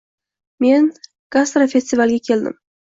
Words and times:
Men 0.65 0.89
gastrofestivalga 1.37 2.23
keldim 2.31 2.63